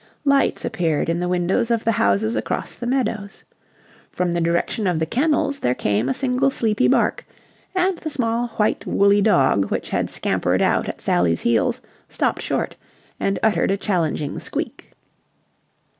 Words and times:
Lights 0.25 0.65
appeared 0.65 1.09
in 1.09 1.19
the 1.19 1.29
windows 1.29 1.69
of 1.69 1.83
the 1.83 1.91
houses 1.91 2.35
across 2.35 2.73
the 2.75 2.87
meadows. 2.87 3.43
From 4.09 4.33
the 4.33 4.41
direction 4.41 4.87
of 4.87 4.97
the 4.97 5.05
kennels 5.05 5.59
there 5.59 5.75
came 5.75 6.09
a 6.09 6.13
single 6.15 6.49
sleepy 6.49 6.87
bark, 6.87 7.23
and 7.75 7.99
the 7.99 8.09
small 8.09 8.47
white 8.57 8.87
woolly 8.87 9.21
dog 9.21 9.65
which 9.69 9.91
had 9.91 10.09
scampered 10.09 10.59
out 10.63 10.89
at 10.89 11.01
Sally's 11.01 11.41
heels 11.41 11.81
stopped 12.09 12.41
short 12.41 12.75
and 13.19 13.37
uttered 13.43 13.69
a 13.69 13.77
challenging 13.77 14.39
squeak. 14.39 14.91